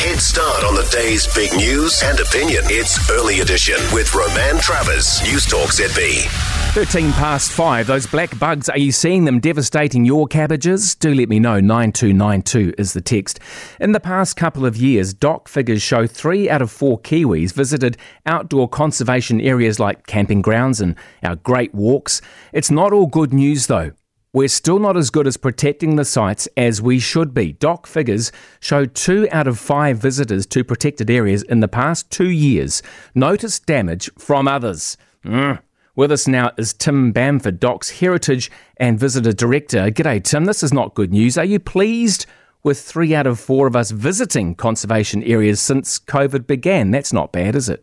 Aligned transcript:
head 0.00 0.18
start 0.18 0.64
on 0.64 0.74
the 0.74 0.88
day's 0.90 1.26
big 1.34 1.52
news 1.52 2.02
and 2.02 2.18
opinion. 2.20 2.64
It's 2.68 3.10
Early 3.10 3.40
Edition 3.40 3.76
with 3.92 4.14
Roman 4.14 4.58
Travers, 4.58 5.20
Newstalk 5.20 5.68
ZB. 5.78 6.24
13 6.72 7.12
past 7.12 7.52
5. 7.52 7.86
Those 7.86 8.06
black 8.06 8.38
bugs, 8.38 8.70
are 8.70 8.78
you 8.78 8.92
seeing 8.92 9.26
them 9.26 9.40
devastating 9.40 10.06
your 10.06 10.26
cabbages? 10.26 10.94
Do 10.94 11.14
let 11.14 11.28
me 11.28 11.38
know. 11.38 11.60
9292 11.60 12.74
is 12.78 12.94
the 12.94 13.02
text. 13.02 13.40
In 13.78 13.92
the 13.92 14.00
past 14.00 14.38
couple 14.38 14.64
of 14.64 14.74
years, 14.74 15.12
DOC 15.12 15.48
figures 15.48 15.82
show 15.82 16.06
three 16.06 16.48
out 16.48 16.62
of 16.62 16.70
four 16.70 16.98
Kiwis 16.98 17.52
visited 17.52 17.98
outdoor 18.24 18.70
conservation 18.70 19.38
areas 19.38 19.78
like 19.78 20.06
camping 20.06 20.40
grounds 20.40 20.80
and 20.80 20.96
our 21.22 21.36
great 21.36 21.74
walks. 21.74 22.22
It's 22.54 22.70
not 22.70 22.94
all 22.94 23.06
good 23.06 23.34
news 23.34 23.66
though. 23.66 23.92
We're 24.32 24.46
still 24.46 24.78
not 24.78 24.96
as 24.96 25.10
good 25.10 25.26
as 25.26 25.36
protecting 25.36 25.96
the 25.96 26.04
sites 26.04 26.46
as 26.56 26.80
we 26.80 27.00
should 27.00 27.34
be. 27.34 27.54
DOC 27.54 27.84
figures 27.84 28.30
show 28.60 28.84
two 28.84 29.26
out 29.32 29.48
of 29.48 29.58
five 29.58 29.98
visitors 29.98 30.46
to 30.46 30.62
protected 30.62 31.10
areas 31.10 31.42
in 31.42 31.58
the 31.58 31.66
past 31.66 32.12
two 32.12 32.30
years 32.30 32.80
noticed 33.12 33.66
damage 33.66 34.08
from 34.16 34.46
others. 34.46 34.96
Mm. 35.24 35.58
With 35.96 36.12
us 36.12 36.28
now 36.28 36.52
is 36.56 36.72
Tim 36.72 37.10
Bamford, 37.10 37.58
DOC's 37.58 37.98
Heritage 37.98 38.52
and 38.76 39.00
Visitor 39.00 39.32
Director. 39.32 39.90
G'day, 39.90 40.22
Tim. 40.22 40.44
This 40.44 40.62
is 40.62 40.72
not 40.72 40.94
good 40.94 41.10
news. 41.10 41.36
Are 41.36 41.44
you 41.44 41.58
pleased 41.58 42.26
with 42.62 42.80
three 42.80 43.12
out 43.16 43.26
of 43.26 43.40
four 43.40 43.66
of 43.66 43.74
us 43.74 43.90
visiting 43.90 44.54
conservation 44.54 45.24
areas 45.24 45.60
since 45.60 45.98
COVID 45.98 46.46
began? 46.46 46.92
That's 46.92 47.12
not 47.12 47.32
bad, 47.32 47.56
is 47.56 47.68
it? 47.68 47.82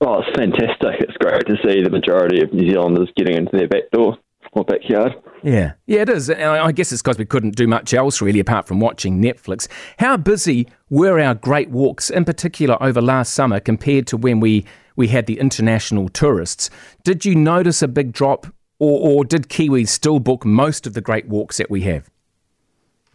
Oh, 0.00 0.22
it's 0.22 0.36
fantastic. 0.36 1.02
It's 1.02 1.16
great 1.18 1.46
to 1.46 1.56
see 1.64 1.84
the 1.84 1.90
majority 1.90 2.42
of 2.42 2.52
New 2.52 2.68
Zealanders 2.68 3.10
getting 3.16 3.36
into 3.36 3.56
their 3.56 3.68
back 3.68 3.92
door 3.92 4.18
backyard. 4.64 5.14
Yeah, 5.42 5.74
yeah, 5.86 6.02
it 6.02 6.08
is. 6.08 6.30
I 6.30 6.72
guess 6.72 6.92
it's 6.92 7.02
because 7.02 7.18
we 7.18 7.24
couldn't 7.24 7.56
do 7.56 7.66
much 7.66 7.94
else 7.94 8.20
really 8.20 8.40
apart 8.40 8.66
from 8.66 8.80
watching 8.80 9.22
Netflix. 9.22 9.68
How 9.98 10.16
busy 10.16 10.68
were 10.90 11.20
our 11.20 11.34
great 11.34 11.70
walks, 11.70 12.10
in 12.10 12.24
particular 12.24 12.80
over 12.82 13.00
last 13.00 13.34
summer, 13.34 13.60
compared 13.60 14.06
to 14.08 14.16
when 14.16 14.40
we, 14.40 14.64
we 14.96 15.08
had 15.08 15.26
the 15.26 15.38
international 15.38 16.08
tourists? 16.08 16.70
Did 17.04 17.24
you 17.24 17.34
notice 17.34 17.82
a 17.82 17.88
big 17.88 18.12
drop, 18.12 18.46
or, 18.80 19.00
or 19.00 19.24
did 19.24 19.48
Kiwis 19.48 19.88
still 19.88 20.18
book 20.18 20.44
most 20.44 20.86
of 20.86 20.94
the 20.94 21.00
great 21.00 21.28
walks 21.28 21.58
that 21.58 21.70
we 21.70 21.82
have? 21.82 22.10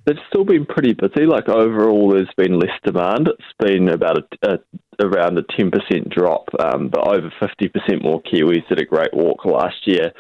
It's 0.05 0.19
still 0.27 0.43
been 0.43 0.65
pretty 0.65 0.93
busy. 0.93 1.25
Like 1.25 1.47
overall, 1.47 2.11
there's 2.11 2.33
been 2.35 2.59
less 2.59 2.77
demand. 2.83 3.29
It's 3.29 3.53
been 3.57 3.87
about 3.87 4.17
a, 4.17 4.55
a 4.55 4.59
around 4.99 5.37
a 5.37 5.43
10% 5.43 6.09
drop, 6.09 6.47
um, 6.59 6.89
but 6.89 7.07
over 7.07 7.31
50% 7.41 8.03
more 8.03 8.21
Kiwis 8.23 8.67
did 8.67 8.79
a 8.79 8.85
great 8.85 9.13
walk 9.13 9.45
last 9.45 9.85
year 9.85 10.11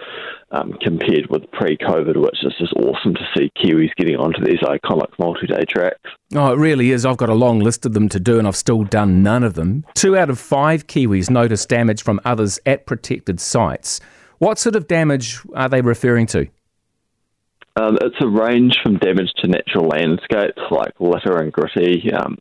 um, 0.51 0.73
compared 0.81 1.27
with 1.29 1.49
pre-COVID, 1.51 2.17
which 2.17 2.43
is 2.43 2.53
just 2.59 2.73
awesome 2.73 3.13
to 3.15 3.27
see 3.35 3.51
Kiwis 3.57 3.93
getting 3.97 4.15
onto 4.15 4.43
these 4.43 4.59
iconic 4.61 5.11
multi-day 5.19 5.65
tracks. 5.67 6.09
Oh, 6.35 6.53
it 6.53 6.57
really 6.57 6.91
is. 6.91 7.05
I've 7.05 7.17
got 7.17 7.29
a 7.29 7.33
long 7.33 7.59
list 7.59 7.85
of 7.85 7.93
them 7.93 8.09
to 8.09 8.19
do, 8.19 8.39
and 8.39 8.47
I've 8.47 8.55
still 8.55 8.83
done 8.83 9.23
none 9.23 9.43
of 9.43 9.55
them. 9.55 9.85
Two 9.93 10.17
out 10.17 10.29
of 10.29 10.39
five 10.39 10.87
Kiwis 10.87 11.29
noticed 11.29 11.69
damage 11.69 12.03
from 12.03 12.19
others 12.25 12.59
at 12.65 12.85
protected 12.85 13.39
sites. 13.39 13.99
What 14.37 14.59
sort 14.59 14.75
of 14.75 14.87
damage 14.87 15.39
are 15.55 15.69
they 15.69 15.81
referring 15.81 16.27
to? 16.27 16.47
Um, 17.75 17.97
it's 18.01 18.15
a 18.21 18.27
range 18.27 18.77
from 18.83 18.97
damage 18.97 19.31
to 19.37 19.47
natural 19.47 19.87
landscapes 19.87 20.61
like 20.69 20.93
litter 20.99 21.37
and 21.39 21.51
gritty, 21.51 22.11
um, 22.13 22.37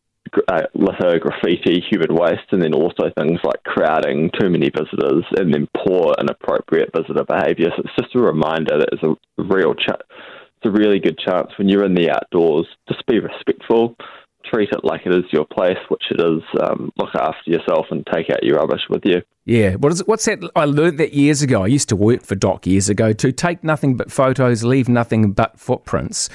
uh, 0.48 0.62
litter, 0.74 1.18
graffiti, 1.18 1.82
human 1.90 2.14
waste, 2.14 2.50
and 2.50 2.62
then 2.62 2.74
also 2.74 3.10
things 3.16 3.40
like 3.44 3.62
crowding, 3.64 4.30
too 4.38 4.50
many 4.50 4.70
visitors, 4.70 5.24
and 5.36 5.52
then 5.52 5.68
poor, 5.84 6.14
inappropriate 6.20 6.90
visitor 6.94 7.24
behaviour. 7.24 7.70
So 7.76 7.82
it's 7.84 7.96
just 8.00 8.14
a 8.14 8.20
reminder 8.20 8.78
that 8.78 8.88
it's 8.92 9.02
a 9.02 9.14
real, 9.42 9.74
ch- 9.74 9.88
it's 9.90 10.64
a 10.66 10.70
really 10.70 10.98
good 10.98 11.18
chance 11.18 11.50
when 11.58 11.68
you're 11.68 11.84
in 11.84 11.94
the 11.94 12.10
outdoors. 12.10 12.66
Just 12.88 13.06
be 13.06 13.20
respectful, 13.20 13.96
treat 14.44 14.70
it 14.70 14.84
like 14.84 15.02
it 15.06 15.14
is 15.14 15.24
your 15.32 15.44
place, 15.44 15.78
which 15.88 16.04
it 16.10 16.20
is. 16.20 16.42
Um, 16.62 16.92
look 16.96 17.14
after 17.14 17.50
yourself 17.50 17.86
and 17.90 18.06
take 18.12 18.30
out 18.30 18.42
your 18.42 18.58
rubbish 18.58 18.82
with 18.88 19.02
you. 19.04 19.22
Yeah, 19.44 19.74
what 19.74 19.92
is 19.92 20.00
it? 20.00 20.08
What's 20.08 20.24
that? 20.26 20.38
I 20.54 20.64
learned 20.64 20.98
that 20.98 21.14
years 21.14 21.42
ago. 21.42 21.64
I 21.64 21.66
used 21.66 21.88
to 21.88 21.96
work 21.96 22.22
for 22.22 22.34
DOC 22.34 22.66
years 22.66 22.88
ago. 22.88 23.12
To 23.12 23.32
take 23.32 23.64
nothing 23.64 23.96
but 23.96 24.12
photos, 24.12 24.62
leave 24.62 24.88
nothing 24.88 25.32
but 25.32 25.58
footprints. 25.58 26.28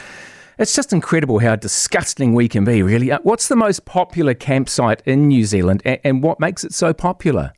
It's 0.60 0.76
just 0.76 0.92
incredible 0.92 1.40
how 1.40 1.56
disgusting 1.56 2.34
we 2.34 2.48
can 2.50 2.66
be, 2.66 2.82
really. 2.82 3.12
Uh, 3.12 3.20
what's 3.22 3.48
the 3.48 3.56
most 3.56 3.86
popular 3.86 4.34
campsite 4.34 5.04
in 5.06 5.28
New 5.28 5.44
Zealand 5.44 5.84
and 5.86 6.24
what 6.24 6.40
makes 6.40 6.64
it 6.64 6.74
so 6.74 6.94
popular? 6.94 7.54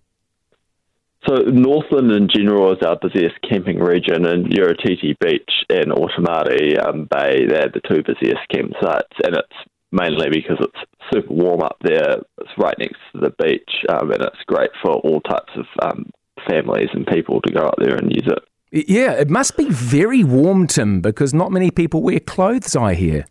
So 1.27 1.35
Northland 1.43 2.11
in 2.11 2.27
general 2.33 2.71
is 2.73 2.79
our 2.85 2.97
busiest 3.01 3.35
camping 3.47 3.79
region, 3.79 4.25
and 4.25 4.47
Uretiti 4.47 5.15
Beach 5.19 5.51
and 5.69 5.91
Otamure 5.91 6.87
um, 6.87 7.07
Bay, 7.11 7.45
they're 7.45 7.69
the 7.69 7.81
two 7.87 8.01
busiest 8.03 8.39
campsites, 8.53 9.15
and 9.23 9.35
it's 9.35 9.69
mainly 9.91 10.29
because 10.29 10.57
it's 10.59 10.89
super 11.13 11.33
warm 11.33 11.61
up 11.61 11.77
there. 11.81 12.17
It's 12.39 12.57
right 12.57 12.75
next 12.79 12.99
to 13.13 13.19
the 13.19 13.33
beach, 13.43 13.69
um, 13.89 14.11
and 14.11 14.21
it's 14.21 14.43
great 14.47 14.71
for 14.81 14.93
all 14.93 15.19
types 15.21 15.51
of 15.57 15.65
um, 15.83 16.09
families 16.49 16.89
and 16.93 17.05
people 17.07 17.41
to 17.41 17.53
go 17.53 17.61
up 17.61 17.75
there 17.79 17.95
and 17.95 18.11
use 18.11 18.27
it. 18.27 18.43
Yeah, 18.71 19.13
it 19.13 19.29
must 19.29 19.57
be 19.57 19.69
very 19.69 20.23
warm, 20.23 20.67
Tim, 20.67 21.01
because 21.01 21.33
not 21.33 21.51
many 21.51 21.71
people 21.71 22.03
wear 22.03 22.19
clothes, 22.19 22.75
I 22.75 22.93
hear. 22.93 23.25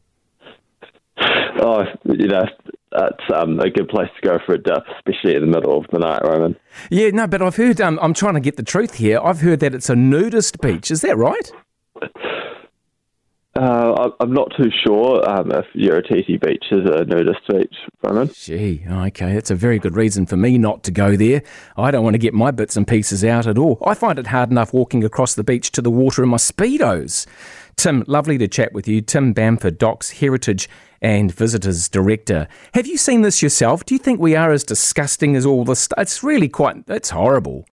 Oh, 1.61 1.85
you 2.05 2.29
know, 2.29 2.45
that's 2.91 3.25
um, 3.35 3.59
a 3.61 3.71
good 3.71 3.89
place 3.89 4.09
to 4.21 4.29
go 4.29 4.39
for 4.45 4.55
a 4.55 4.59
dip, 4.59 4.83
especially 4.97 5.35
in 5.35 5.41
the 5.43 5.47
middle 5.47 5.79
of 5.79 5.87
the 5.93 5.99
night, 5.99 6.23
Roman. 6.25 6.57
Yeah, 6.91 7.11
no, 7.11 7.27
but 7.27 7.43
I've 7.43 7.57
heard, 7.57 7.81
um, 7.81 7.99
I'm 8.03 8.15
trying 8.15 8.35
to 8.35 8.41
get 8.41 8.57
the 8.57 8.63
truth 8.63 8.95
here. 8.95 9.21
I've 9.23 9.41
heard 9.41 9.61
that 9.61 9.75
it's 9.75 9.91
a 9.91 9.97
nudist 9.97 10.61
beach. 10.61 10.91
Is 10.91 11.03
that 11.03 11.17
right? 11.17 11.53
I'm 14.21 14.33
not 14.33 14.53
too 14.57 14.71
sure 14.87 15.29
um, 15.29 15.51
if 15.51 15.67
Uretiti 15.75 16.41
Beach 16.41 16.65
is 16.71 16.89
a 16.89 17.05
nudist 17.05 17.41
beach, 17.49 17.75
Roman. 18.03 18.31
Gee, 18.33 18.85
okay, 18.89 19.35
that's 19.35 19.51
a 19.51 19.55
very 19.55 19.79
good 19.79 19.97
reason 19.97 20.27
for 20.27 20.37
me 20.37 20.59
not 20.59 20.83
to 20.85 20.91
go 20.91 21.17
there. 21.17 21.43
I 21.77 21.91
don't 21.91 22.05
want 22.05 22.15
to 22.15 22.19
get 22.19 22.35
my 22.35 22.51
bits 22.51 22.77
and 22.77 22.87
pieces 22.87 23.25
out 23.25 23.47
at 23.47 23.59
all. 23.59 23.83
I 23.85 23.95
find 23.95 24.19
it 24.19 24.29
hard 24.29 24.51
enough 24.51 24.73
walking 24.73 25.03
across 25.03 25.35
the 25.35 25.45
beach 25.45 25.73
to 25.73 25.83
the 25.83 25.91
water 25.91 26.23
in 26.23 26.29
my 26.29 26.37
Speedos. 26.37 27.27
Tim, 27.77 28.05
lovely 28.07 28.39
to 28.39 28.49
chat 28.49 28.73
with 28.73 28.87
you. 28.87 29.01
Tim 29.01 29.33
Bamford, 29.33 29.79
DOC's 29.79 30.11
Heritage 30.11 30.69
and 31.01 31.33
Visitors 31.33 31.89
Director. 31.89 32.49
Have 32.75 32.87
you 32.87 32.97
seen 32.97 33.23
this 33.23 33.43
yourself? 33.43 33.85
Do 33.85 33.95
you 33.95 33.99
think 33.99 34.21
we 34.21 34.37
are 34.37 34.53
as 34.53 34.65
disgusting 34.65 35.37
as 35.37 35.47
all 35.47 35.65
this? 35.65 35.89
It's 35.97 36.23
really 36.23 36.49
quite, 36.49 36.85
it's 36.89 37.11
horrible. 37.11 37.67